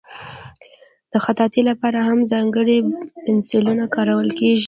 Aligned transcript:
د 1.11 1.13
خطاطۍ 1.25 1.61
لپاره 1.69 1.99
هم 2.07 2.19
ځانګړي 2.31 2.77
پنسلونه 3.25 3.83
کارول 3.95 4.29
کېږي. 4.39 4.59